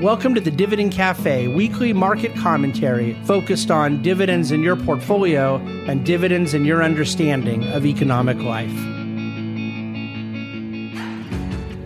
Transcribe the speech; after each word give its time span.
Welcome 0.00 0.34
to 0.34 0.40
the 0.40 0.50
Dividend 0.50 0.92
Cafe, 0.92 1.48
weekly 1.48 1.92
market 1.92 2.34
commentary 2.34 3.12
focused 3.24 3.70
on 3.70 4.02
dividends 4.02 4.50
in 4.50 4.62
your 4.62 4.74
portfolio 4.74 5.56
and 5.86 6.04
dividends 6.04 6.54
in 6.54 6.64
your 6.64 6.82
understanding 6.82 7.64
of 7.68 7.84
economic 7.84 8.38
life. 8.38 8.72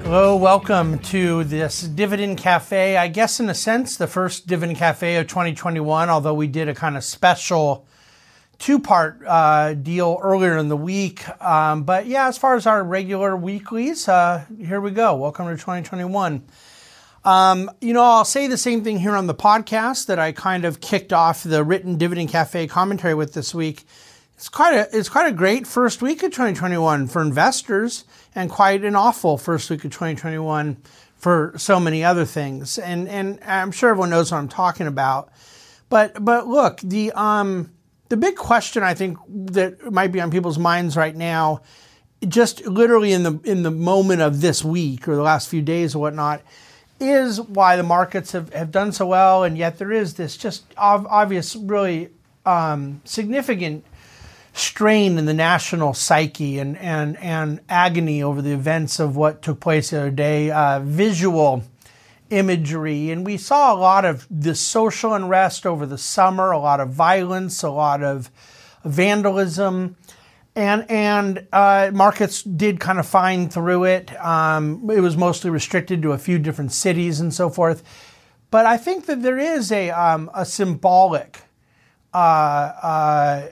Hello, 0.04 0.36
welcome 0.36 1.00
to 1.00 1.44
this 1.44 1.82
Dividend 1.82 2.38
Cafe. 2.38 2.96
I 2.96 3.08
guess, 3.08 3.40
in 3.40 3.50
a 3.50 3.54
sense, 3.54 3.96
the 3.96 4.06
first 4.06 4.46
Dividend 4.46 4.78
Cafe 4.78 5.16
of 5.16 5.26
2021, 5.26 6.08
although 6.08 6.32
we 6.32 6.46
did 6.46 6.68
a 6.68 6.74
kind 6.74 6.96
of 6.96 7.04
special 7.04 7.86
two 8.58 8.78
part 8.78 9.20
uh, 9.26 9.74
deal 9.74 10.18
earlier 10.22 10.56
in 10.56 10.68
the 10.68 10.76
week. 10.76 11.28
Um, 11.42 11.82
but 11.82 12.06
yeah, 12.06 12.28
as 12.28 12.38
far 12.38 12.54
as 12.54 12.66
our 12.66 12.82
regular 12.84 13.36
weeklies, 13.36 14.08
uh, 14.08 14.44
here 14.58 14.80
we 14.80 14.92
go. 14.92 15.16
Welcome 15.16 15.46
to 15.46 15.56
2021. 15.56 16.46
Um, 17.26 17.68
you 17.80 17.92
know, 17.92 18.04
I'll 18.04 18.24
say 18.24 18.46
the 18.46 18.56
same 18.56 18.84
thing 18.84 19.00
here 19.00 19.16
on 19.16 19.26
the 19.26 19.34
podcast 19.34 20.06
that 20.06 20.20
I 20.20 20.30
kind 20.30 20.64
of 20.64 20.80
kicked 20.80 21.12
off 21.12 21.42
the 21.42 21.64
written 21.64 21.98
Dividend 21.98 22.28
Cafe 22.28 22.68
commentary 22.68 23.14
with 23.14 23.34
this 23.34 23.52
week. 23.52 23.84
It's 24.36 24.48
quite 24.48 24.74
a 24.74 24.96
it's 24.96 25.08
quite 25.08 25.26
a 25.26 25.32
great 25.32 25.66
first 25.66 26.00
week 26.00 26.22
of 26.22 26.30
2021 26.30 27.08
for 27.08 27.20
investors, 27.20 28.04
and 28.36 28.48
quite 28.48 28.84
an 28.84 28.94
awful 28.94 29.38
first 29.38 29.68
week 29.70 29.84
of 29.84 29.90
2021 29.90 30.76
for 31.16 31.52
so 31.56 31.80
many 31.80 32.04
other 32.04 32.24
things. 32.24 32.78
And 32.78 33.08
and 33.08 33.40
I'm 33.44 33.72
sure 33.72 33.90
everyone 33.90 34.10
knows 34.10 34.30
what 34.30 34.38
I'm 34.38 34.48
talking 34.48 34.86
about. 34.86 35.32
But 35.88 36.24
but 36.24 36.46
look, 36.46 36.78
the 36.80 37.10
um 37.10 37.72
the 38.08 38.16
big 38.16 38.36
question 38.36 38.84
I 38.84 38.94
think 38.94 39.18
that 39.28 39.90
might 39.90 40.12
be 40.12 40.20
on 40.20 40.30
people's 40.30 40.60
minds 40.60 40.96
right 40.96 41.16
now, 41.16 41.62
just 42.28 42.64
literally 42.66 43.12
in 43.12 43.24
the 43.24 43.40
in 43.42 43.64
the 43.64 43.72
moment 43.72 44.22
of 44.22 44.42
this 44.42 44.64
week 44.64 45.08
or 45.08 45.16
the 45.16 45.22
last 45.22 45.48
few 45.48 45.60
days 45.60 45.96
or 45.96 45.98
whatnot, 45.98 46.42
is 46.98 47.40
why 47.40 47.76
the 47.76 47.82
markets 47.82 48.32
have, 48.32 48.52
have 48.52 48.70
done 48.70 48.92
so 48.92 49.06
well, 49.06 49.44
and 49.44 49.56
yet 49.56 49.78
there 49.78 49.92
is 49.92 50.14
this 50.14 50.36
just 50.36 50.64
obvious, 50.76 51.54
really 51.56 52.10
um, 52.44 53.00
significant 53.04 53.84
strain 54.52 55.18
in 55.18 55.26
the 55.26 55.34
national 55.34 55.92
psyche 55.92 56.58
and, 56.58 56.78
and, 56.78 57.18
and 57.18 57.60
agony 57.68 58.22
over 58.22 58.40
the 58.40 58.52
events 58.52 58.98
of 58.98 59.14
what 59.14 59.42
took 59.42 59.60
place 59.60 59.90
the 59.90 59.98
other 59.98 60.10
day, 60.10 60.50
uh, 60.50 60.80
visual 60.80 61.62
imagery. 62.30 63.10
And 63.10 63.26
we 63.26 63.36
saw 63.36 63.74
a 63.74 63.76
lot 63.76 64.04
of 64.06 64.26
the 64.30 64.54
social 64.54 65.12
unrest 65.12 65.66
over 65.66 65.84
the 65.84 65.98
summer, 65.98 66.52
a 66.52 66.58
lot 66.58 66.80
of 66.80 66.88
violence, 66.90 67.62
a 67.62 67.70
lot 67.70 68.02
of 68.02 68.30
vandalism 68.84 69.96
and 70.56 70.90
and 70.90 71.46
uh, 71.52 71.90
markets 71.92 72.42
did 72.42 72.80
kind 72.80 72.98
of 72.98 73.06
fine 73.06 73.50
through 73.50 73.84
it. 73.84 74.18
Um, 74.24 74.90
it 74.90 75.00
was 75.00 75.16
mostly 75.16 75.50
restricted 75.50 76.02
to 76.02 76.12
a 76.12 76.18
few 76.18 76.38
different 76.38 76.72
cities 76.72 77.20
and 77.20 77.32
so 77.32 77.50
forth. 77.50 77.84
But 78.50 78.64
I 78.64 78.78
think 78.78 79.04
that 79.06 79.22
there 79.22 79.38
is 79.38 79.70
a 79.70 79.90
um, 79.90 80.30
a 80.34 80.46
symbolic 80.46 81.42
uh, 82.14 82.16
uh, 82.16 83.48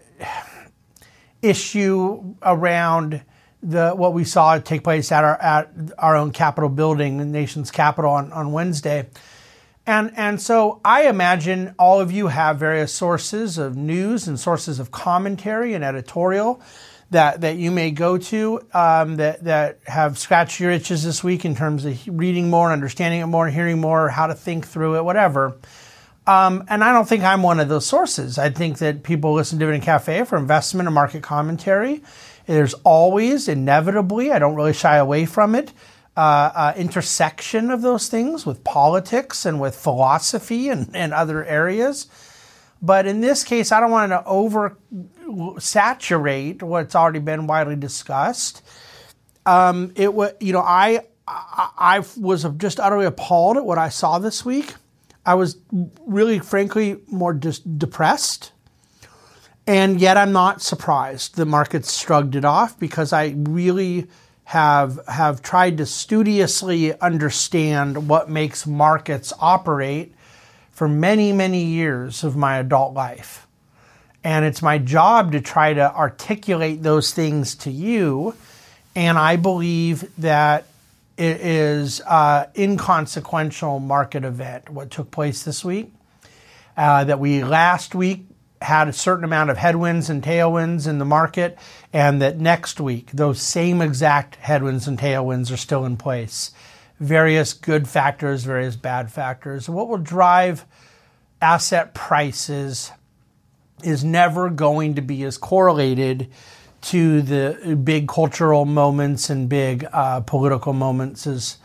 issue 1.42 2.34
around 2.42 3.22
the 3.62 3.92
what 3.92 4.14
we 4.14 4.24
saw 4.24 4.58
take 4.58 4.82
place 4.82 5.12
at 5.12 5.24
our 5.24 5.40
at 5.40 5.70
our 5.98 6.16
own 6.16 6.32
Capitol 6.32 6.70
building, 6.70 7.18
the 7.18 7.26
nation's 7.26 7.70
capital, 7.70 8.12
on, 8.12 8.32
on 8.32 8.52
Wednesday. 8.52 9.06
And, 9.86 10.12
and 10.16 10.40
so 10.40 10.80
I 10.82 11.08
imagine 11.08 11.74
all 11.78 12.00
of 12.00 12.10
you 12.10 12.28
have 12.28 12.58
various 12.58 12.90
sources 12.90 13.58
of 13.58 13.76
news 13.76 14.26
and 14.26 14.40
sources 14.40 14.80
of 14.80 14.90
commentary 14.90 15.74
and 15.74 15.84
editorial 15.84 16.62
that, 17.14 17.40
that 17.40 17.56
you 17.56 17.70
may 17.70 17.90
go 17.90 18.18
to 18.18 18.60
um, 18.72 19.16
that, 19.16 19.44
that 19.44 19.78
have 19.86 20.18
scratched 20.18 20.60
your 20.60 20.70
itches 20.70 21.04
this 21.04 21.22
week 21.22 21.44
in 21.44 21.54
terms 21.54 21.84
of 21.84 22.00
reading 22.06 22.50
more, 22.50 22.72
understanding 22.72 23.20
it 23.20 23.26
more, 23.26 23.48
hearing 23.48 23.80
more, 23.80 24.08
how 24.08 24.26
to 24.26 24.34
think 24.34 24.66
through 24.66 24.96
it, 24.96 25.04
whatever. 25.04 25.56
Um, 26.26 26.64
and 26.68 26.82
I 26.82 26.92
don't 26.92 27.08
think 27.08 27.22
I'm 27.22 27.42
one 27.42 27.60
of 27.60 27.68
those 27.68 27.86
sources. 27.86 28.38
I 28.38 28.50
think 28.50 28.78
that 28.78 29.02
people 29.02 29.32
listen 29.32 29.58
to 29.58 29.62
Dividend 29.64 29.84
Cafe 29.84 30.24
for 30.24 30.36
investment 30.36 30.88
and 30.88 30.94
market 30.94 31.22
commentary. 31.22 32.02
There's 32.46 32.74
always, 32.82 33.48
inevitably, 33.48 34.32
I 34.32 34.38
don't 34.38 34.54
really 34.54 34.72
shy 34.72 34.96
away 34.96 35.24
from 35.24 35.54
it, 35.54 35.72
uh, 36.16 36.20
uh, 36.54 36.74
intersection 36.76 37.70
of 37.70 37.82
those 37.82 38.08
things 38.08 38.44
with 38.44 38.64
politics 38.64 39.46
and 39.46 39.60
with 39.60 39.76
philosophy 39.76 40.68
and, 40.68 40.90
and 40.94 41.12
other 41.12 41.44
areas. 41.44 42.08
But 42.84 43.06
in 43.06 43.22
this 43.22 43.44
case, 43.44 43.72
I 43.72 43.80
don't 43.80 43.90
want 43.90 44.12
to 44.12 44.22
over 44.26 44.76
saturate 45.58 46.62
what's 46.62 46.94
already 46.94 47.18
been 47.18 47.46
widely 47.46 47.76
discussed. 47.76 48.60
Um, 49.46 49.92
it 49.96 50.12
was, 50.12 50.32
you 50.38 50.52
know, 50.52 50.60
I, 50.60 51.06
I, 51.26 51.70
I 51.78 52.04
was 52.18 52.44
just 52.58 52.78
utterly 52.78 53.06
appalled 53.06 53.56
at 53.56 53.64
what 53.64 53.78
I 53.78 53.88
saw 53.88 54.18
this 54.18 54.44
week. 54.44 54.74
I 55.24 55.34
was 55.34 55.56
really, 56.06 56.40
frankly, 56.40 56.98
more 57.06 57.32
just 57.32 57.78
depressed. 57.78 58.52
And 59.66 59.98
yet 59.98 60.18
I'm 60.18 60.32
not 60.32 60.60
surprised 60.60 61.36
the 61.36 61.46
markets 61.46 61.98
shrugged 61.98 62.36
it 62.36 62.44
off 62.44 62.78
because 62.78 63.14
I 63.14 63.34
really 63.34 64.08
have 64.44 65.00
have 65.08 65.40
tried 65.40 65.78
to 65.78 65.86
studiously 65.86 67.00
understand 67.00 68.10
what 68.10 68.28
makes 68.28 68.66
markets 68.66 69.32
operate 69.40 70.14
for 70.74 70.88
many, 70.88 71.32
many 71.32 71.64
years 71.64 72.24
of 72.24 72.36
my 72.36 72.58
adult 72.58 72.92
life. 72.92 73.46
And 74.24 74.44
it's 74.44 74.60
my 74.60 74.78
job 74.78 75.32
to 75.32 75.40
try 75.40 75.72
to 75.72 75.94
articulate 75.94 76.82
those 76.82 77.12
things 77.12 77.54
to 77.56 77.70
you. 77.70 78.34
And 78.96 79.16
I 79.16 79.36
believe 79.36 80.10
that 80.18 80.66
it 81.16 81.40
is 81.40 82.00
an 82.08 82.48
inconsequential 82.56 83.78
market 83.78 84.24
event, 84.24 84.68
what 84.68 84.90
took 84.90 85.10
place 85.10 85.44
this 85.44 85.64
week. 85.64 85.92
Uh, 86.76 87.04
that 87.04 87.20
we 87.20 87.44
last 87.44 87.94
week 87.94 88.26
had 88.60 88.88
a 88.88 88.92
certain 88.92 89.24
amount 89.24 89.50
of 89.50 89.56
headwinds 89.56 90.10
and 90.10 90.24
tailwinds 90.24 90.88
in 90.88 90.98
the 90.98 91.04
market, 91.04 91.56
and 91.92 92.20
that 92.20 92.40
next 92.40 92.80
week 92.80 93.12
those 93.12 93.40
same 93.40 93.80
exact 93.80 94.34
headwinds 94.36 94.88
and 94.88 94.98
tailwinds 94.98 95.52
are 95.52 95.56
still 95.56 95.84
in 95.84 95.96
place 95.96 96.50
various 97.00 97.52
good 97.52 97.88
factors, 97.88 98.44
various 98.44 98.76
bad 98.76 99.10
factors. 99.10 99.68
What 99.68 99.88
will 99.88 99.98
drive 99.98 100.64
asset 101.40 101.94
prices 101.94 102.90
is 103.82 104.04
never 104.04 104.50
going 104.50 104.94
to 104.94 105.02
be 105.02 105.22
as 105.24 105.36
correlated 105.36 106.30
to 106.80 107.22
the 107.22 107.76
big 107.82 108.08
cultural 108.08 108.64
moments 108.64 109.30
and 109.30 109.48
big 109.48 109.86
uh, 109.92 110.20
political 110.20 110.72
moments 110.72 111.26
as 111.26 111.58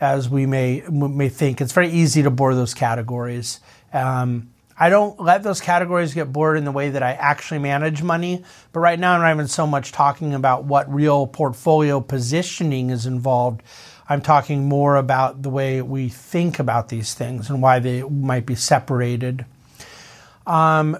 as 0.00 0.28
we 0.28 0.46
may 0.46 0.82
may 0.90 1.28
think. 1.28 1.60
It's 1.60 1.72
very 1.72 1.90
easy 1.90 2.22
to 2.22 2.30
bore 2.30 2.54
those 2.54 2.74
categories. 2.74 3.60
Um, 3.92 4.53
I 4.78 4.88
don't 4.88 5.20
let 5.20 5.42
those 5.42 5.60
categories 5.60 6.14
get 6.14 6.32
bored 6.32 6.58
in 6.58 6.64
the 6.64 6.72
way 6.72 6.90
that 6.90 7.02
I 7.02 7.12
actually 7.12 7.60
manage 7.60 8.02
money. 8.02 8.44
But 8.72 8.80
right 8.80 8.98
now, 8.98 9.14
I'm 9.14 9.20
not 9.20 9.32
even 9.32 9.48
so 9.48 9.66
much 9.66 9.92
talking 9.92 10.34
about 10.34 10.64
what 10.64 10.92
real 10.92 11.26
portfolio 11.26 12.00
positioning 12.00 12.90
is 12.90 13.06
involved. 13.06 13.62
I'm 14.08 14.20
talking 14.20 14.68
more 14.68 14.96
about 14.96 15.42
the 15.42 15.50
way 15.50 15.80
we 15.80 16.08
think 16.08 16.58
about 16.58 16.88
these 16.88 17.14
things 17.14 17.48
and 17.48 17.62
why 17.62 17.78
they 17.78 18.02
might 18.02 18.46
be 18.46 18.54
separated. 18.54 19.46
Um, 20.46 20.98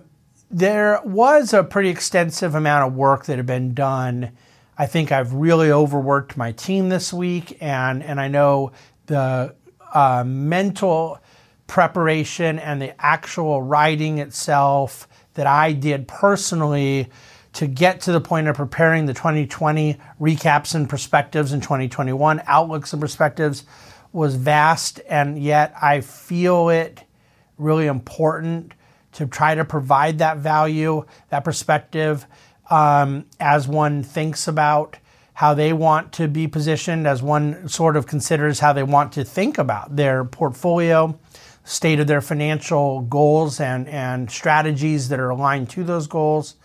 there 0.51 1.01
was 1.05 1.53
a 1.53 1.65
pretty 1.65 1.91
extensive 1.91 2.55
amount 2.55 2.87
of 2.87 2.97
work 2.97 3.27
that 3.27 3.37
had 3.37 3.47
been 3.47 3.75
done. 3.75 4.31
I 4.79 4.87
think 4.87 5.13
I've 5.13 5.33
really 5.35 5.71
overworked 5.71 6.37
my 6.37 6.53
team 6.53 6.89
this 6.89 7.13
week, 7.13 7.59
and, 7.61 8.03
and 8.03 8.21
I 8.21 8.29
know 8.29 8.73
the 9.07 9.55
uh, 9.93 10.25
mental 10.27 11.19
preparation 11.67 12.59
and 12.59 12.81
the 12.81 12.95
actual 13.05 13.63
writing 13.63 14.19
itself 14.19 15.09
that 15.35 15.47
I 15.47 15.73
did 15.73 16.07
personally 16.07 17.11
to 17.55 17.67
get 17.67 18.01
to 18.03 18.13
the 18.13 18.21
point 18.21 18.49
of 18.49 18.57
preparing 18.57 19.07
the 19.07 19.15
2020 19.15 19.97
recaps 20.21 20.75
and 20.75 20.89
perspectives 20.89 21.53
and 21.53 21.63
2021 21.63 22.43
outlooks 22.47 22.93
and 22.93 23.01
perspectives 23.01 23.65
was 24.13 24.35
vast, 24.37 25.01
and 25.09 25.39
yet 25.39 25.75
I 25.81 26.01
feel 26.01 26.69
it 26.69 27.03
really 27.59 27.87
important 27.87 28.73
to 29.13 29.27
try 29.27 29.55
to 29.55 29.65
provide 29.65 30.19
that 30.19 30.39
value, 30.39 31.05
that 31.31 31.45
perspective, 31.45 32.27
um, 32.71 33.27
as 33.39 33.69
one 33.69 34.03
thinks 34.03 34.49
about 34.49 34.97
how 35.35 35.55
they 35.55 35.73
want 35.73 36.13
to 36.13 36.29
be 36.29 36.47
positioned, 36.47 37.07
as 37.07 37.23
one 37.23 37.69
sort 37.69 37.97
of 37.97 38.07
considers 38.07 38.61
how 38.61 38.73
they 38.73 38.83
want 38.83 39.13
to 39.13 39.25
think 39.25 39.59
about 39.59 39.95
their 39.97 40.25
portfolio, 40.25 41.19
state 41.65 41.99
of 41.99 42.07
their 42.07 42.21
financial 42.21 43.01
goals 43.03 43.59
and, 43.59 43.89
and 43.89 44.31
strategies 44.31 45.09
that 45.09 45.19
are 45.19 45.31
aligned 45.31 45.71
to 45.71 45.83
those 45.83 46.07
goals. 46.07 46.57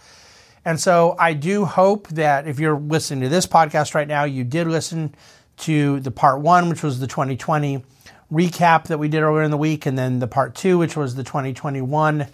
And 0.65 0.79
so 0.79 1.15
I 1.17 1.33
do 1.33 1.65
hope 1.65 2.09
that 2.09 2.47
if 2.47 2.59
you're 2.59 2.77
listening 2.77 3.21
to 3.21 3.29
this 3.29 3.47
podcast 3.47 3.95
right 3.95 4.07
now, 4.07 4.25
you 4.25 4.43
did 4.43 4.67
listen 4.67 5.15
to 5.57 5.99
the 6.01 6.11
part 6.11 6.41
one, 6.41 6.69
which 6.69 6.83
was 6.83 6.99
the 6.99 7.07
2020 7.07 7.83
recap 8.31 8.85
that 8.85 8.99
we 8.99 9.07
did 9.07 9.21
earlier 9.21 9.43
in 9.43 9.51
the 9.51 9.57
week, 9.57 9.85
and 9.85 9.97
then 9.97 10.19
the 10.19 10.27
part 10.27 10.53
two, 10.53 10.77
which 10.77 10.95
was 10.95 11.15
the 11.15 11.23
2021 11.23 12.27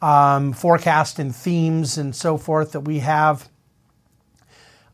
um, 0.00 0.52
forecast 0.52 1.18
and 1.18 1.34
themes 1.34 1.96
and 1.96 2.14
so 2.14 2.36
forth 2.36 2.72
that 2.72 2.80
we 2.80 3.00
have. 3.00 3.48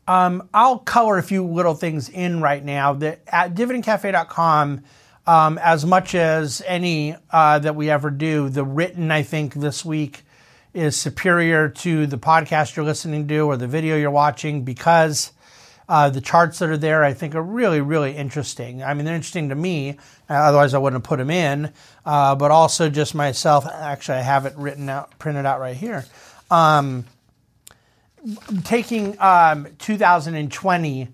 Um, 0.07 0.49
I'll 0.53 0.79
color 0.79 1.17
a 1.17 1.23
few 1.23 1.45
little 1.45 1.75
things 1.75 2.09
in 2.09 2.41
right 2.41 2.63
now. 2.63 2.93
That 2.93 3.21
at 3.27 3.53
dividendcafe.com, 3.53 4.81
um, 5.31 5.57
as 5.59 5.85
much 5.85 6.13
as 6.13 6.61
any 6.67 7.15
uh, 7.31 7.57
that 7.57 7.73
we 7.73 7.89
ever 7.89 8.09
do. 8.09 8.49
The 8.49 8.65
written, 8.65 9.11
I 9.11 9.23
think, 9.23 9.53
this 9.53 9.85
week 9.85 10.23
is 10.73 10.97
superior 10.97 11.69
to 11.69 12.05
the 12.05 12.17
podcast 12.17 12.75
you're 12.75 12.83
listening 12.83 13.29
to 13.29 13.39
or 13.39 13.55
the 13.55 13.67
video 13.67 13.95
you're 13.95 14.11
watching 14.11 14.63
because 14.65 15.31
uh, 15.87 16.09
the 16.09 16.19
charts 16.19 16.59
that 16.59 16.67
are 16.67 16.75
there, 16.75 17.05
I 17.05 17.13
think, 17.13 17.33
are 17.33 17.41
really, 17.41 17.79
really 17.79 18.13
interesting. 18.13 18.83
I 18.83 18.93
mean, 18.93 19.05
they're 19.05 19.15
interesting 19.15 19.47
to 19.49 19.55
me. 19.55 19.97
Otherwise, 20.27 20.73
I 20.73 20.79
wouldn't 20.79 21.01
have 21.01 21.07
put 21.07 21.19
them 21.19 21.29
in. 21.29 21.71
Uh, 22.05 22.35
but 22.35 22.51
also 22.51 22.89
just 22.89 23.15
myself. 23.15 23.65
Actually, 23.65 24.17
I 24.17 24.23
have 24.23 24.45
it 24.45 24.53
written 24.57 24.89
out, 24.89 25.17
printed 25.17 25.45
out 25.45 25.61
right 25.61 25.77
here. 25.77 26.03
Um, 26.49 27.05
taking 28.65 29.15
um, 29.21 29.67
2020 29.79 31.07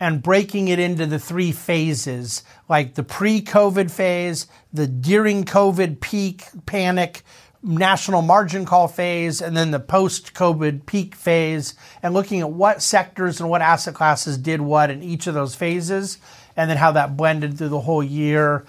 and 0.00 0.22
breaking 0.22 0.68
it 0.68 0.78
into 0.78 1.06
the 1.06 1.18
three 1.18 1.52
phases, 1.52 2.42
like 2.68 2.94
the 2.94 3.02
pre-COVID 3.02 3.90
phase, 3.90 4.46
the 4.72 4.86
during 4.86 5.44
COVID 5.44 6.00
peak 6.00 6.44
panic, 6.66 7.22
national 7.62 8.22
margin 8.22 8.66
call 8.66 8.88
phase, 8.88 9.40
and 9.40 9.56
then 9.56 9.70
the 9.70 9.80
post-COVID 9.80 10.86
peak 10.86 11.14
phase, 11.14 11.74
and 12.02 12.12
looking 12.12 12.40
at 12.40 12.50
what 12.50 12.82
sectors 12.82 13.40
and 13.40 13.48
what 13.48 13.62
asset 13.62 13.94
classes 13.94 14.36
did 14.36 14.60
what 14.60 14.90
in 14.90 15.02
each 15.02 15.26
of 15.26 15.34
those 15.34 15.54
phases, 15.54 16.18
and 16.56 16.68
then 16.68 16.76
how 16.76 16.92
that 16.92 17.16
blended 17.16 17.56
through 17.56 17.70
the 17.70 17.80
whole 17.80 18.02
year. 18.02 18.64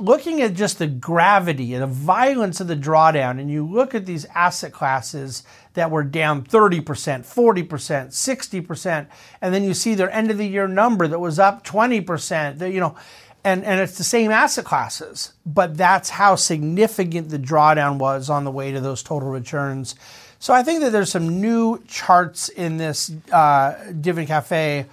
Looking 0.00 0.40
at 0.42 0.54
just 0.54 0.78
the 0.78 0.86
gravity 0.86 1.74
and 1.74 1.82
the 1.82 1.88
violence 1.88 2.60
of 2.60 2.68
the 2.68 2.76
drawdown, 2.76 3.40
and 3.40 3.50
you 3.50 3.66
look 3.66 3.94
at 3.94 4.06
these 4.06 4.24
asset 4.26 4.72
classes 4.72 5.42
that 5.74 5.90
were 5.90 6.04
down 6.04 6.44
30%, 6.44 6.84
40%, 6.84 7.66
60%, 7.66 9.06
and 9.42 9.54
then 9.54 9.64
you 9.64 9.74
see 9.74 9.94
their 9.94 10.10
end 10.10 10.30
of 10.30 10.38
the 10.38 10.46
year 10.46 10.68
number 10.68 11.06
that 11.08 11.18
was 11.18 11.38
up 11.38 11.64
20%, 11.64 12.58
that, 12.58 12.72
you 12.72 12.80
know, 12.80 12.96
and, 13.44 13.64
and 13.64 13.80
it's 13.80 13.96
the 13.96 14.04
same 14.04 14.30
asset 14.30 14.64
classes, 14.64 15.32
but 15.46 15.76
that's 15.76 16.10
how 16.10 16.34
significant 16.34 17.30
the 17.30 17.38
drawdown 17.38 17.98
was 17.98 18.28
on 18.28 18.44
the 18.44 18.50
way 18.50 18.72
to 18.72 18.80
those 18.80 19.02
total 19.02 19.30
returns. 19.30 19.94
So 20.38 20.54
I 20.54 20.62
think 20.62 20.80
that 20.80 20.90
there's 20.90 21.10
some 21.10 21.40
new 21.40 21.82
charts 21.88 22.48
in 22.48 22.76
this 22.76 23.10
uh, 23.32 23.74
Dividend 24.00 24.28
Cafe 24.28 24.86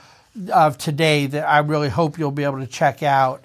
of 0.51 0.77
today 0.77 1.27
that 1.27 1.47
I 1.47 1.59
really 1.59 1.89
hope 1.89 2.18
you'll 2.18 2.31
be 2.31 2.44
able 2.44 2.59
to 2.59 2.68
check 2.68 3.03
out. 3.03 3.44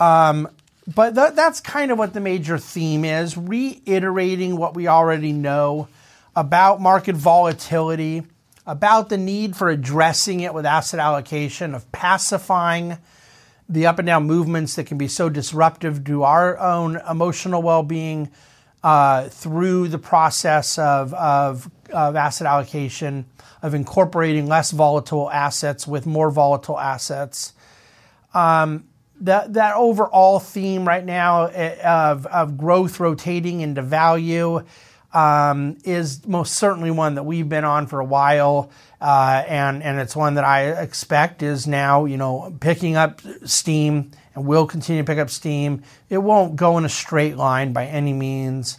Um, 0.00 0.48
but 0.92 1.14
th- 1.14 1.34
that's 1.34 1.60
kind 1.60 1.90
of 1.90 1.98
what 1.98 2.12
the 2.12 2.20
major 2.20 2.58
theme 2.58 3.04
is 3.04 3.36
reiterating 3.36 4.56
what 4.56 4.74
we 4.74 4.88
already 4.88 5.32
know 5.32 5.88
about 6.36 6.80
market 6.80 7.14
volatility, 7.14 8.22
about 8.66 9.08
the 9.08 9.16
need 9.16 9.56
for 9.56 9.68
addressing 9.70 10.40
it 10.40 10.52
with 10.52 10.66
asset 10.66 11.00
allocation, 11.00 11.74
of 11.74 11.90
pacifying 11.92 12.98
the 13.68 13.86
up 13.86 13.98
and 13.98 14.06
down 14.06 14.26
movements 14.26 14.76
that 14.76 14.86
can 14.86 14.98
be 14.98 15.08
so 15.08 15.28
disruptive 15.28 16.04
to 16.04 16.22
our 16.22 16.58
own 16.58 17.00
emotional 17.08 17.62
well 17.62 17.82
being 17.82 18.30
uh, 18.82 19.28
through 19.30 19.88
the 19.88 19.98
process 19.98 20.78
of, 20.78 21.14
of, 21.14 21.70
of 21.90 22.16
asset 22.16 22.46
allocation, 22.46 23.24
of 23.62 23.72
incorporating 23.72 24.46
less 24.46 24.70
volatile 24.70 25.30
assets 25.30 25.86
with 25.86 26.04
more 26.04 26.30
volatile 26.30 26.78
assets. 26.78 27.54
Um, 28.34 28.84
that 29.20 29.54
that 29.54 29.76
overall 29.76 30.38
theme 30.38 30.86
right 30.86 31.04
now 31.04 31.46
eh, 31.46 31.76
of, 31.88 32.26
of 32.26 32.58
growth 32.58 33.00
rotating 33.00 33.60
into 33.60 33.80
value 33.80 34.64
um, 35.14 35.78
is 35.84 36.26
most 36.26 36.54
certainly 36.54 36.90
one 36.90 37.14
that 37.14 37.22
we've 37.22 37.48
been 37.48 37.64
on 37.64 37.86
for 37.86 38.00
a 38.00 38.04
while, 38.04 38.70
uh, 39.00 39.44
and 39.46 39.82
and 39.82 40.00
it's 40.00 40.16
one 40.16 40.34
that 40.34 40.44
I 40.44 40.72
expect 40.72 41.42
is 41.42 41.66
now 41.66 42.04
you 42.04 42.16
know 42.16 42.54
picking 42.60 42.96
up 42.96 43.22
steam 43.44 44.10
and 44.34 44.46
will 44.46 44.66
continue 44.66 45.02
to 45.02 45.06
pick 45.06 45.18
up 45.18 45.30
steam. 45.30 45.82
It 46.10 46.18
won't 46.18 46.56
go 46.56 46.76
in 46.78 46.84
a 46.84 46.88
straight 46.88 47.36
line 47.36 47.72
by 47.72 47.86
any 47.86 48.12
means. 48.12 48.78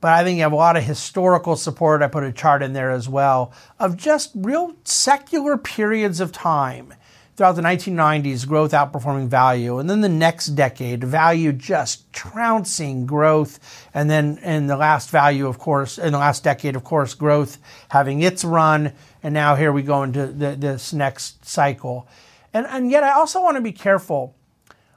But 0.00 0.12
I 0.12 0.24
think 0.24 0.36
you 0.36 0.42
have 0.44 0.52
a 0.52 0.56
lot 0.56 0.78
of 0.78 0.82
historical 0.82 1.56
support. 1.56 2.00
I 2.00 2.08
put 2.08 2.24
a 2.24 2.32
chart 2.32 2.62
in 2.62 2.72
there 2.72 2.90
as 2.90 3.06
well 3.06 3.52
of 3.78 3.98
just 3.98 4.30
real 4.34 4.74
secular 4.84 5.58
periods 5.58 6.20
of 6.20 6.32
time 6.32 6.94
throughout 7.40 7.56
the 7.56 7.62
1990s, 7.62 8.46
growth 8.46 8.72
outperforming 8.72 9.26
value. 9.26 9.78
And 9.78 9.88
then 9.88 10.02
the 10.02 10.10
next 10.10 10.48
decade, 10.48 11.02
value 11.02 11.54
just 11.54 12.12
trouncing 12.12 13.06
growth. 13.06 13.88
And 13.94 14.10
then 14.10 14.36
in 14.44 14.66
the 14.66 14.76
last 14.76 15.08
value, 15.08 15.46
of 15.46 15.58
course, 15.58 15.96
in 15.96 16.12
the 16.12 16.18
last 16.18 16.44
decade, 16.44 16.76
of 16.76 16.84
course, 16.84 17.14
growth 17.14 17.56
having 17.88 18.20
its 18.20 18.44
run. 18.44 18.92
And 19.22 19.32
now 19.32 19.54
here 19.54 19.72
we 19.72 19.80
go 19.80 20.02
into 20.02 20.26
the, 20.26 20.54
this 20.54 20.92
next 20.92 21.42
cycle. 21.46 22.06
And, 22.52 22.66
and 22.66 22.90
yet, 22.90 23.04
I 23.04 23.12
also 23.12 23.40
want 23.40 23.56
to 23.56 23.62
be 23.62 23.72
careful 23.72 24.34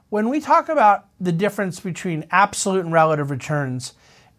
when 0.09 0.27
we 0.27 0.41
talk 0.41 0.67
about 0.67 1.05
the 1.21 1.31
difference 1.31 1.79
between 1.79 2.25
absolute 2.29 2.83
and 2.83 2.91
relative 2.91 3.31
returns. 3.31 3.93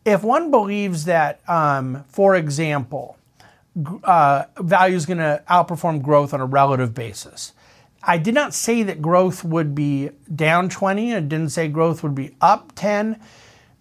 If 0.05 0.23
one 0.23 0.50
believes 0.50 1.07
that, 1.07 1.41
um, 1.49 2.05
for 2.09 2.37
example, 2.37 3.17
uh, 4.05 4.45
value 4.59 4.95
is 4.95 5.07
going 5.07 5.19
to 5.19 5.43
outperform 5.49 6.03
growth 6.03 6.35
on 6.35 6.43
a 6.43 6.47
relative 6.47 6.93
basis, 6.93 7.55
I 8.06 8.19
did 8.19 8.35
not 8.35 8.55
say 8.55 8.83
that 8.83 9.01
growth 9.01 9.45
would 9.45 9.75
be 9.75 10.11
down 10.35 10.69
20. 10.69 11.15
I 11.15 11.21
didn't 11.21 11.51
say 11.51 11.69
growth 11.69 12.03
would 12.03 12.15
be 12.15 12.35
up 12.41 12.73
10. 12.75 13.21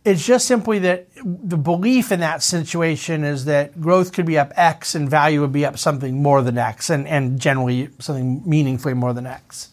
It's 0.06 0.26
just 0.26 0.48
simply 0.48 0.80
that 0.80 1.08
the 1.24 1.58
belief 1.58 2.12
in 2.12 2.20
that 2.20 2.44
situation 2.44 3.24
is 3.24 3.46
that 3.46 3.80
growth 3.80 4.12
could 4.12 4.26
be 4.26 4.38
up 4.38 4.52
X 4.56 4.96
and 4.96 5.10
value 5.10 5.42
would 5.42 5.54
be 5.54 5.66
up 5.66 5.78
something 5.78 6.22
more 6.22 6.42
than 6.42 6.58
X 6.58 6.90
and, 6.90 7.08
and 7.08 7.40
generally 7.40 7.90
something 8.00 8.42
meaningfully 8.46 8.94
more 8.94 9.14
than 9.14 9.26
X. 9.26 9.70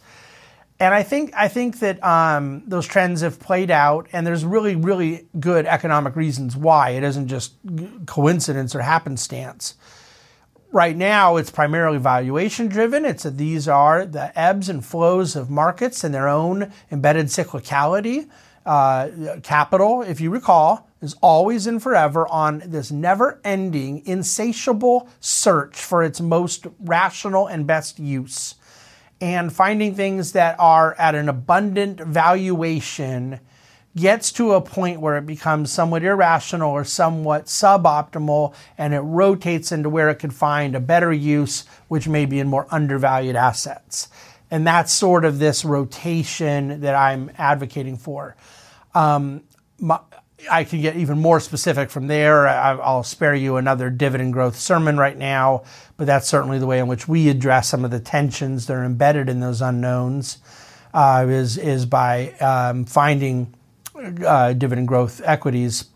And 0.79 0.95
I 0.95 1.03
think 1.03 1.33
I 1.37 1.49
think 1.49 1.81
that 1.81 2.03
um, 2.03 2.63
those 2.67 2.87
trends 2.87 3.21
have 3.21 3.39
played 3.39 3.71
out, 3.71 4.09
and 4.15 4.27
there's 4.27 4.47
really 4.47 4.77
really 4.77 5.27
good 5.39 5.67
economic 5.67 6.17
reasons 6.17 6.57
why 6.57 6.91
it 6.91 7.03
isn't 7.03 7.29
just 7.29 7.53
coincidence 8.07 8.75
or 8.75 8.81
happenstance 8.81 9.75
right 10.73 10.97
now 10.97 11.37
it's 11.37 11.51
primarily 11.51 11.99
valuation 11.99 12.69
driven. 12.69 13.05
It's 13.05 13.25
a, 13.25 13.31
these 13.31 13.69
are 13.69 14.07
the 14.07 14.39
ebbs 14.39 14.69
and 14.69 14.85
flows 14.85 15.37
of 15.37 15.51
markets 15.51 16.05
and 16.05 16.15
their 16.15 16.29
own 16.29 16.73
embedded 16.91 17.27
cyclicality. 17.27 18.29
Uh, 18.65 19.39
capital, 19.43 20.03
if 20.03 20.21
you 20.21 20.31
recall, 20.31 20.89
is 21.01 21.17
always 21.23 21.67
and 21.67 21.83
forever 21.83 22.29
on 22.29 22.63
this 22.67 22.91
never 22.91 23.41
ending, 23.43 24.03
insatiable 24.05 25.09
search 25.19 25.77
for 25.77 26.03
its 26.03 26.21
most 26.21 26.67
rational 26.79 27.47
and 27.47 27.67
best 27.67 27.99
use. 27.99 28.55
And 29.21 29.53
finding 29.53 29.95
things 29.95 30.33
that 30.33 30.57
are 30.59 30.95
at 30.95 31.15
an 31.15 31.29
abundant 31.29 32.01
valuation 32.01 33.41
gets 33.97 34.31
to 34.33 34.53
a 34.53 34.61
point 34.61 35.01
where 35.01 35.17
it 35.17 35.27
becomes 35.27 35.71
somewhat 35.73 36.05
irrational 36.05 36.71
or 36.71 36.85
somewhat 36.85 37.47
suboptimal 37.47 38.55
and 38.79 38.95
it 38.95 39.01
rotates 39.01 39.73
into 39.73 39.89
where 39.89 40.09
it 40.09 40.17
could 40.17 40.33
find 40.33 40.75
a 40.75 40.81
better 40.81 41.13
use, 41.13 41.65
which 41.89 42.07
may 42.07 42.25
be 42.25 42.39
in 42.39 42.47
more 42.47 42.67
undervalued 42.71 43.37
assets. 43.37 44.09
And 44.51 44.67
that's 44.67 44.93
sort 44.93 45.25
of 45.25 45.39
this 45.39 45.65
rotation 45.65 46.81
that 46.81 46.95
I'm 46.95 47.31
advocating 47.37 47.97
for. 47.97 48.37
Um, 48.95 49.43
my, 49.79 50.01
I 50.51 50.65
can 50.65 50.81
get 50.81 50.97
even 50.97 51.19
more 51.19 51.41
specific 51.41 51.91
from 51.91 52.07
there. 52.07 52.49
I, 52.49 52.75
will 52.75 53.03
spare 53.03 53.35
you 53.35 53.57
another 53.57 53.91
dividend 53.91 54.33
growth 54.33 54.57
sermon 54.57 54.97
right 54.97 55.17
now, 55.17 55.65
but 55.97 56.07
that's 56.07 56.29
certainly 56.29 56.59
the 56.59 56.67
way 56.67 56.79
in 56.79 56.87
which 56.87 57.07
we 57.07 57.29
address 57.29 57.69
some 57.69 57.85
of 57.85 57.91
the 57.91 58.01
tensions 58.01 58.67
that 58.67 58.75
are 58.75 58.85
embedded 58.85 59.29
in 59.29 59.41
those 59.41 59.61
unknowns. 59.61 60.39
Uh, 60.93 61.25
is 61.29 61.57
is 61.57 61.87
by 61.87 62.33
um, 62.41 62.85
finding 62.85 63.55
uh, 64.27 64.53
dividend 64.53 64.89
growth 64.89 65.21
equities, 65.25 65.87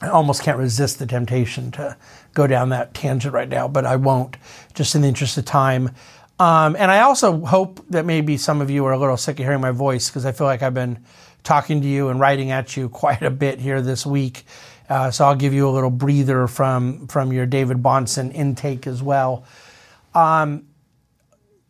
I 0.00 0.08
almost 0.08 0.42
can't 0.42 0.58
resist 0.58 0.98
the 0.98 1.06
temptation 1.06 1.70
to 1.72 1.96
go 2.34 2.46
down 2.46 2.68
that 2.70 2.92
tangent 2.92 3.32
right 3.32 3.48
now, 3.48 3.66
but 3.66 3.86
I 3.86 3.96
won't, 3.96 4.36
just 4.74 4.94
in 4.94 5.02
the 5.02 5.08
interest 5.08 5.38
of 5.38 5.44
time. 5.44 5.90
Um, 6.38 6.76
and 6.78 6.90
I 6.90 7.00
also 7.00 7.40
hope 7.46 7.80
that 7.88 8.04
maybe 8.04 8.36
some 8.36 8.60
of 8.60 8.68
you 8.68 8.84
are 8.84 8.92
a 8.92 8.98
little 8.98 9.16
sick 9.16 9.40
of 9.40 9.46
hearing 9.46 9.62
my 9.62 9.70
voice 9.70 10.10
because 10.10 10.26
I 10.26 10.32
feel 10.32 10.46
like 10.46 10.62
I've 10.62 10.74
been 10.74 10.98
talking 11.44 11.80
to 11.80 11.86
you 11.86 12.08
and 12.08 12.20
writing 12.20 12.50
at 12.50 12.76
you 12.76 12.88
quite 12.90 13.22
a 13.22 13.30
bit 13.30 13.58
here 13.58 13.80
this 13.80 14.04
week. 14.04 14.44
Uh, 14.88 15.10
so 15.10 15.24
I'll 15.24 15.34
give 15.34 15.54
you 15.54 15.68
a 15.68 15.70
little 15.70 15.90
breather 15.90 16.46
from 16.46 17.08
from 17.08 17.32
your 17.32 17.46
David 17.46 17.82
Bahnsen 17.82 18.32
intake 18.34 18.86
as 18.86 19.02
well. 19.02 19.44
Um, 20.14 20.65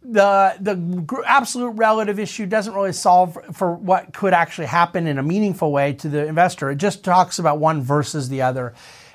the 0.08 0.56
the 0.60 1.22
absolute 1.26 1.70
relative 1.70 2.18
issue 2.18 2.46
doesn't 2.46 2.74
really 2.74 2.92
solve 2.92 3.38
for 3.52 3.74
what 3.74 4.12
could 4.12 4.32
actually 4.32 4.66
happen 4.66 5.06
in 5.06 5.18
a 5.18 5.22
meaningful 5.22 5.72
way 5.72 5.92
to 5.94 6.08
the 6.08 6.26
investor. 6.26 6.70
It 6.70 6.76
just 6.76 7.04
talks 7.04 7.38
about 7.38 7.58
one 7.58 7.82
versus 7.82 8.28
the 8.28 8.42
other. 8.42 8.74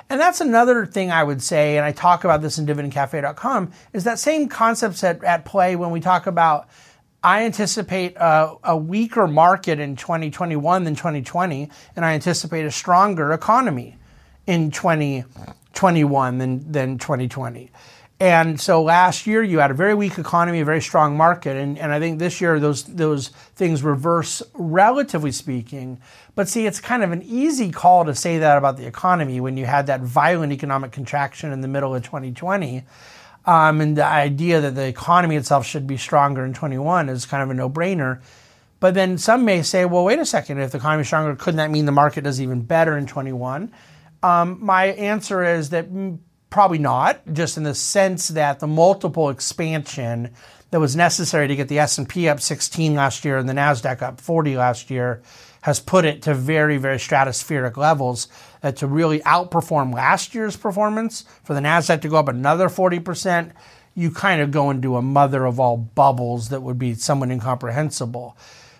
And 0.10 0.20
that's 0.20 0.42
another 0.42 0.86
thing 0.86 1.10
I 1.10 1.24
would 1.24 1.42
say, 1.42 1.78
and 1.78 1.86
I 1.86 1.94
talk 1.94 2.26
about 2.26 2.42
this 2.42 2.58
in 2.58 2.66
dividendcafe.com, 2.66 3.72
is 3.94 4.04
that 4.04 4.20
same 4.20 4.50
concepts 4.50 5.06
at, 5.06 5.24
at 5.24 5.46
play 5.46 5.78
when 5.78 5.92
we 5.92 6.02
talk 6.02 6.28
about 6.28 6.68
I 7.24 7.46
anticipate 7.46 8.16
a, 8.18 8.56
a 8.64 8.76
weaker 8.76 9.28
market 9.28 9.80
in 9.80 9.96
2021 9.96 10.84
than 10.84 10.96
2020, 10.96 11.70
and 11.96 12.04
I 12.04 12.14
anticipate 12.14 12.66
a 12.66 12.72
stronger 12.72 13.32
economy 13.32 13.96
in 14.48 14.72
2021 14.72 16.38
than, 16.40 16.72
than 16.72 16.98
2020. 16.98 17.72
And 18.22 18.62
so 18.62 18.84
last 18.84 19.25
year 19.25 19.42
you 19.42 19.58
had 19.58 19.72
a 19.72 19.74
very 19.74 19.96
weak 19.96 20.20
economy, 20.20 20.60
a 20.60 20.66
very 20.66 20.80
strong 20.80 21.18
market, 21.18 21.58
and, 21.58 21.75
and 21.80 21.92
I 21.92 22.00
think 22.00 22.20
this 22.20 22.40
year 22.40 22.60
those 22.60 22.84
those 22.84 23.30
things 23.56 23.82
reverse 23.82 24.44
relatively 24.54 25.32
speaking. 25.32 26.00
But 26.36 26.48
see, 26.48 26.68
it's 26.68 26.80
kind 26.80 27.01
of 27.01 27.12
an 27.12 27.24
easy 27.24 27.72
call 27.72 28.06
to 28.06 28.13
say 28.13 28.38
that 28.38 28.60
about 28.60 28.78
the 28.78 28.86
economy 28.86 29.42
when 29.42 29.58
you 29.58 29.66
had 29.66 29.88
that 29.88 30.01
violent 30.01 30.54
economic 30.54 30.92
contraction 30.92 31.51
in 31.51 31.62
the 31.62 31.68
middle 31.68 31.96
of 31.96 32.04
2020. 32.04 32.84
Um, 33.48 33.82
and 33.82 33.98
the 33.98 34.06
idea 34.06 34.62
that 34.62 34.75
the 34.75 34.86
economy 34.86 35.36
itself 35.36 35.66
should 35.66 35.88
be 35.88 35.98
stronger 35.98 36.46
in 36.46 36.54
21 36.54 37.10
is 37.10 37.25
kind 37.25 37.42
of 37.42 37.50
a 37.50 37.56
no-brainer. 37.56 38.22
But 38.80 38.94
then 38.94 39.18
some 39.18 39.46
may 39.46 39.63
say, 39.63 39.86
well, 39.86 40.04
wait 40.04 40.20
a 40.20 40.28
second, 40.28 40.60
if 40.60 40.70
the 40.70 40.78
economy 40.78 41.01
is 41.01 41.08
stronger, 41.08 41.36
couldn't 41.36 41.58
that 41.58 41.72
mean 41.72 41.88
the 41.88 41.92
market 41.92 42.24
does 42.25 42.40
even 42.40 42.62
better 42.62 42.96
in 42.96 43.08
21? 43.08 43.74
Um, 44.22 44.60
my 44.62 44.86
answer 44.86 45.44
is 45.44 45.72
that 45.72 45.88
Probably 46.51 46.77
not, 46.77 47.22
just 47.34 47.58
in 47.58 47.63
the 47.63 47.74
sense 47.74 48.27
that 48.27 48.60
the 48.60 48.67
multiple 48.67 49.29
expansion 49.29 50.31
that 50.70 50.79
was 50.79 50.96
necessary 50.96 51.48
to 51.48 51.55
get 51.55 51.70
the 51.70 51.79
S&P 51.79 52.27
up 52.27 52.41
16 52.41 52.93
last 52.93 53.25
year 53.25 53.38
and 53.38 53.48
the 53.48 53.53
Nasdaq 53.53 54.01
up 54.01 54.22
40 54.22 54.58
last 54.58 54.89
year 54.89 55.22
has 55.62 55.79
put 55.79 56.05
it 56.05 56.22
to 56.24 56.34
very 56.34 56.77
very 56.77 56.98
stratospheric 56.98 57.77
levels 57.77 58.27
that 58.62 58.75
to 58.77 58.88
really 58.88 59.20
outperform 59.22 59.93
last 59.93 60.36
year's 60.36 60.58
performance 60.58 61.24
for 61.43 61.53
the 61.53 61.62
Nasdaq 61.62 62.01
to 62.01 62.10
go 62.10 62.17
up 62.17 62.27
another 62.27 62.67
40%, 62.67 63.51
you 63.96 64.12
kind 64.12 64.41
of 64.41 64.51
go 64.51 64.72
into 64.72 64.98
a 64.98 65.01
mother 65.01 65.46
of 65.46 65.60
all 65.60 65.77
bubbles 65.77 66.50
that 66.50 66.62
would 66.62 66.79
be 66.79 66.93
somewhat 66.96 67.31
incomprehensible. 67.31 68.38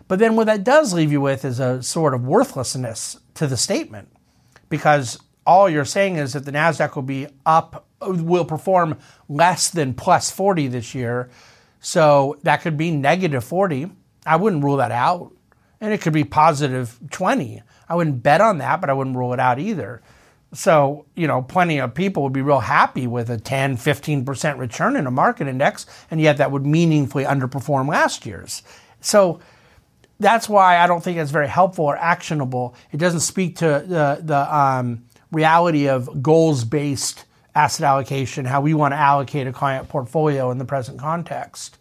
But 0.10 0.20
then 0.20 0.36
what 0.36 0.48
that 0.48 0.66
does 0.66 0.94
leave 0.94 1.12
you 1.12 1.22
with 1.22 1.46
is 1.46 1.60
a 1.62 1.82
sort 1.82 2.14
of 2.14 2.26
worthlessness 2.26 3.18
to 3.36 3.48
the 3.48 3.58
statement 3.58 4.10
because 4.70 5.20
all 5.46 5.70
you're 5.70 5.86
saying 5.86 6.18
is 6.18 6.34
that 6.34 6.46
the 6.46 6.52
Nasdaq 6.52 6.96
will 6.96 7.02
be 7.04 7.28
up, 7.46 7.86
will 8.02 8.46
perform 8.46 8.98
less 9.28 9.70
than 9.70 9.94
plus 9.94 10.32
40 10.32 10.68
this 10.68 10.94
year. 10.94 11.30
So 11.80 12.38
that 12.44 12.62
could 12.62 12.78
be 12.78 12.92
negative 12.92 13.44
40. 13.44 13.92
I 14.26 14.36
wouldn't 14.36 14.64
rule 14.64 14.78
that 14.78 14.92
out. 14.92 15.32
And 15.80 15.94
it 15.94 16.02
could 16.02 16.14
be 16.14 16.24
positive 16.24 17.00
20. 17.10 17.64
I 17.90 17.96
wouldn't 17.96 18.22
bet 18.22 18.40
on 18.40 18.60
that, 18.60 18.82
but 18.82 18.90
I 18.90 18.94
wouldn't 18.94 19.16
rule 19.16 19.34
it 19.34 19.40
out 19.40 19.58
either. 19.58 20.02
So, 20.54 21.06
you 21.16 21.28
know, 21.28 21.42
plenty 21.42 21.80
of 21.80 21.94
people 21.94 22.24
would 22.24 22.34
be 22.34 22.42
real 22.42 22.60
happy 22.60 23.08
with 23.08 23.30
a 23.30 23.38
10, 23.38 23.78
15% 23.78 24.58
return 24.58 24.96
in 24.96 25.08
a 25.08 25.12
market 25.12 25.48
index, 25.48 25.86
and 26.12 26.20
yet 26.20 26.38
that 26.38 26.52
would 26.52 26.66
meaningfully 26.66 27.24
underperform 27.24 27.88
last 27.88 28.26
year's. 28.26 28.62
So 29.00 29.40
that's 30.20 30.50
why 30.50 30.78
I 30.78 30.88
don't 30.88 31.04
think 31.04 31.18
it's 31.18 31.32
very 31.32 31.48
helpful 31.48 31.86
or 31.86 31.98
actionable. 31.98 32.76
It 32.92 32.98
doesn't 32.98 33.22
speak 33.22 33.56
to 33.58 33.84
the, 33.88 34.20
the 34.22 34.56
um, 34.56 35.06
reality 35.32 35.88
of 35.88 36.22
goals 36.22 36.64
based 36.64 37.26
asset 37.56 37.86
allocation, 37.86 38.46
how 38.46 38.62
we 38.62 38.74
want 38.74 38.94
to 38.94 38.98
allocate 38.98 39.48
a 39.48 39.54
client 39.54 39.90
portfolio 39.90 40.52
in 40.52 40.58
the 40.58 40.66
present 40.66 41.00
context. 41.00 41.78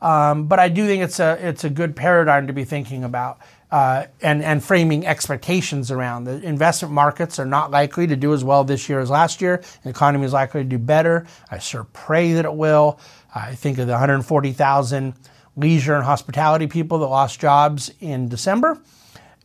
Um, 0.00 0.46
but 0.46 0.58
I 0.58 0.68
do 0.68 0.86
think 0.86 1.02
it's 1.02 1.20
a 1.20 1.38
it's 1.40 1.64
a 1.64 1.70
good 1.70 1.94
paradigm 1.94 2.48
to 2.48 2.52
be 2.52 2.64
thinking 2.64 3.04
about 3.04 3.38
uh, 3.70 4.06
and 4.20 4.42
and 4.42 4.62
framing 4.62 5.06
expectations 5.06 5.92
around. 5.92 6.24
The 6.24 6.42
investment 6.42 6.92
markets 6.92 7.38
are 7.38 7.46
not 7.46 7.70
likely 7.70 8.08
to 8.08 8.16
do 8.16 8.34
as 8.34 8.42
well 8.42 8.64
this 8.64 8.88
year 8.88 8.98
as 8.98 9.10
last 9.10 9.40
year. 9.40 9.62
The 9.84 9.90
economy 9.90 10.24
is 10.24 10.32
likely 10.32 10.62
to 10.62 10.68
do 10.68 10.78
better. 10.78 11.26
I 11.50 11.58
sure 11.58 11.84
pray 11.92 12.32
that 12.32 12.44
it 12.44 12.54
will. 12.54 12.98
I 13.34 13.54
think 13.54 13.78
of 13.78 13.86
the 13.86 13.92
140,000 13.92 15.14
leisure 15.56 15.94
and 15.94 16.04
hospitality 16.04 16.66
people 16.66 16.98
that 16.98 17.06
lost 17.06 17.40
jobs 17.40 17.92
in 18.00 18.28
December 18.28 18.78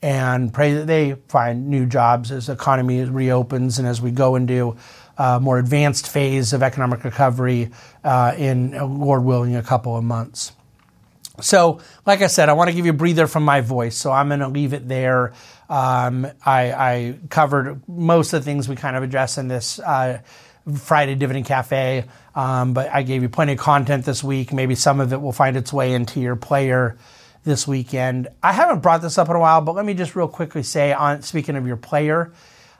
and 0.01 0.53
pray 0.53 0.73
that 0.73 0.87
they 0.87 1.15
find 1.27 1.69
new 1.69 1.85
jobs 1.85 2.31
as 2.31 2.47
the 2.47 2.53
economy 2.53 3.03
reopens 3.03 3.79
and 3.79 3.87
as 3.87 4.01
we 4.01 4.11
go 4.11 4.35
into 4.35 4.77
a 5.17 5.39
more 5.39 5.57
advanced 5.57 6.07
phase 6.07 6.53
of 6.53 6.61
economic 6.61 7.03
recovery 7.03 7.71
uh, 8.03 8.33
in, 8.37 8.71
Lord 8.99 9.23
willing, 9.23 9.55
a 9.55 9.63
couple 9.63 9.97
of 9.97 10.03
months. 10.03 10.51
So, 11.39 11.81
like 12.05 12.21
I 12.21 12.27
said, 12.27 12.49
I 12.49 12.53
want 12.53 12.69
to 12.69 12.75
give 12.75 12.85
you 12.85 12.91
a 12.91 12.95
breather 12.95 13.27
from 13.27 13.43
my 13.43 13.61
voice, 13.61 13.95
so 13.95 14.11
I'm 14.11 14.27
going 14.27 14.39
to 14.39 14.47
leave 14.47 14.73
it 14.73 14.87
there. 14.87 15.33
Um, 15.69 16.25
I, 16.45 16.71
I, 16.71 17.19
covered 17.29 17.87
most 17.87 18.33
of 18.33 18.41
the 18.41 18.45
things 18.45 18.69
we 18.69 18.75
kind 18.75 18.95
of 18.95 19.03
address 19.03 19.37
in 19.37 19.47
this 19.47 19.79
uh, 19.79 20.19
Friday 20.75 21.13
Dividend 21.13 21.45
Cafe, 21.45 22.05
um, 22.33 22.73
but 22.73 22.89
I 22.91 23.03
gave 23.03 23.21
you 23.21 23.29
plenty 23.29 23.53
of 23.53 23.59
content 23.59 24.05
this 24.05 24.23
week. 24.23 24.53
Maybe 24.53 24.75
some 24.75 24.99
of 24.99 25.13
it 25.13 25.21
will 25.21 25.33
find 25.33 25.57
its 25.57 25.71
way 25.71 25.93
into 25.93 26.21
your 26.21 26.35
player 26.37 26.97
this 27.47 27.67
weekend. 27.67 28.27
I 28.43 28.51
haven't 28.51 28.81
brought 28.81 29.01
this 29.01 29.17
up 29.17 29.29
in 29.29 29.35
a 29.35 29.39
while, 29.39 29.61
but 29.61 29.73
let 29.73 29.85
me 29.85 29.93
just 29.93 30.15
real 30.15 30.27
quickly 30.27 30.61
say 30.61 30.93
on 30.93 31.21
speaking 31.21 31.55
of 31.55 31.65
your 31.65 31.77
player, 31.77 32.31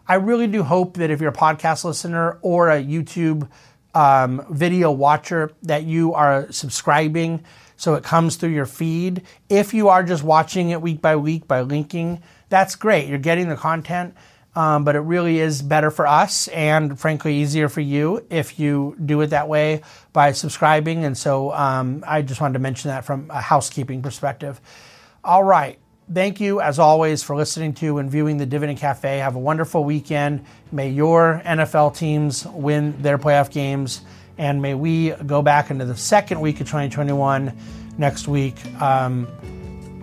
I 0.08 0.16
really 0.16 0.46
do 0.46 0.62
hope 0.62 0.98
that 0.98 1.10
if 1.10 1.22
you're 1.22 1.32
a 1.32 1.34
podcast 1.34 1.86
listener 1.86 2.38
or 2.42 2.70
a 2.70 2.84
YouTube 2.84 3.50
um, 3.96 4.46
video 4.52 4.92
watcher, 4.92 5.52
that 5.64 5.84
you 5.84 6.14
are 6.14 6.52
subscribing 6.52 7.44
so 7.78 7.94
it 7.94 8.04
comes 8.04 8.36
through 8.36 8.50
your 8.50 8.66
feed. 8.66 9.24
If 9.50 9.74
you 9.74 9.88
are 9.88 10.04
just 10.04 10.24
watching 10.24 10.70
it 10.72 10.82
week 10.82 11.02
by 11.02 11.16
week 11.16 11.48
by 11.48 11.62
linking, 11.62 12.22
that's 12.50 12.76
great. 12.76 13.08
You're 13.08 13.20
getting 13.20 13.50
the 13.50 13.56
content. 13.56 14.16
Um, 14.58 14.86
but 14.86 14.96
it 14.96 15.02
really 15.02 15.40
is 15.40 15.62
better 15.62 15.92
for 15.92 16.08
us 16.08 16.48
and 16.48 17.00
frankly 17.00 17.36
easier 17.36 17.70
for 17.70 17.80
you 17.82 18.26
if 18.32 18.60
you 18.60 18.98
do 19.06 19.22
it 19.22 19.28
that 19.28 19.48
way 19.48 19.84
by 20.14 20.32
subscribing. 20.32 21.06
And 21.06 21.16
so 21.16 21.54
um, 21.54 22.04
I 22.08 22.24
just 22.24 22.42
wanted 22.42 22.54
to 22.54 22.60
mention 22.60 22.90
that 22.90 23.06
from 23.06 23.30
a 23.30 23.40
housekeeping 23.40 24.02
perspective. 24.02 24.60
All 25.24 25.44
right. 25.44 25.78
Thank 26.12 26.40
you, 26.40 26.60
as 26.60 26.80
always, 26.80 27.22
for 27.22 27.36
listening 27.36 27.74
to 27.76 28.00
and 28.00 28.10
viewing 28.10 28.38
the 28.38 28.48
Dividend 28.48 28.80
Cafe. 28.80 29.20
Have 29.20 29.36
a 29.36 29.40
wonderful 29.40 29.84
weekend. 29.84 30.44
May 30.72 30.90
your 30.90 31.40
NFL 31.46 31.96
teams 31.96 32.44
win 32.48 33.00
their 33.00 33.20
playoff 33.20 33.52
games, 33.52 34.02
and 34.40 34.60
may 34.60 34.74
we 34.74 35.12
go 35.12 35.44
back 35.44 35.70
into 35.70 35.86
the 35.86 35.98
second 35.98 36.42
week 36.42 36.62
of 36.62 36.68
2021 36.68 37.56
next 38.00 38.28
week, 38.28 38.56
um, 38.82 39.28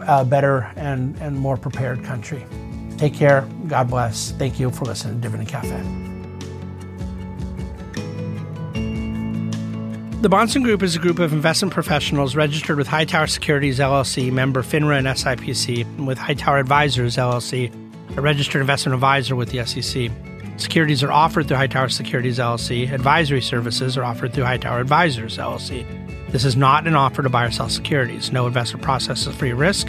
a 0.07 0.25
better 0.25 0.71
and, 0.77 1.17
and 1.21 1.37
more 1.37 1.57
prepared 1.57 2.05
country. 2.05 2.47
Take 2.99 3.15
care. 3.15 3.49
God 3.67 3.91
bless. 3.91 4.31
Thank 4.33 4.61
you 4.61 4.71
for 4.71 4.85
listening 4.85 5.17
to 5.17 5.21
Dividend 5.21 5.49
Cafe. 5.49 6.05
The 10.23 10.31
Bahnsen 10.31 10.63
Group 10.63 10.83
is 10.83 10.97
a 10.97 10.99
group 10.99 11.19
of 11.19 11.35
investment 11.35 11.75
professionals 11.75 12.35
registered 12.35 12.79
with 12.79 12.87
Hightower 12.87 13.27
Securities 13.27 13.79
LLC, 13.79 14.33
member 14.33 14.63
FINRA 14.63 14.99
and 14.99 15.07
SIPC, 15.07 15.83
and 15.83 16.07
with 16.07 16.17
Hightower 16.17 16.57
Advisors 16.57 17.17
LLC, 17.17 17.71
a 18.17 18.23
registered 18.23 18.63
investment 18.63 18.95
advisor 18.95 19.37
with 19.37 19.51
the 19.51 19.63
SEC. 19.67 20.11
Securities 20.57 21.03
are 21.03 21.13
offered 21.13 21.47
through 21.47 21.59
Hightower 21.59 21.91
Securities 21.91 22.39
LLC. 22.39 22.91
Advisory 22.91 23.43
services 23.43 23.99
are 23.99 24.05
offered 24.05 24.33
through 24.33 24.45
Hightower 24.45 24.81
Advisors 24.81 25.37
LLC. 25.37 25.85
This 26.31 26.47
is 26.47 26.57
not 26.57 26.87
an 26.87 26.95
offer 26.95 27.23
to 27.23 27.29
buy 27.29 27.45
or 27.45 27.51
sell 27.51 27.69
securities. 27.69 28.33
No 28.33 28.47
investment 28.47 28.83
process 28.83 29.27
is 29.27 29.35
free 29.35 29.53
risk 29.53 29.89